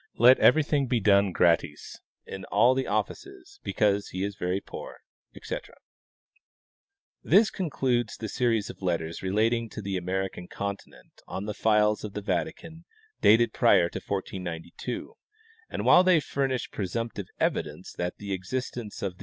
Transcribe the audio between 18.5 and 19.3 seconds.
of Evidevce of Land wed of Greenland.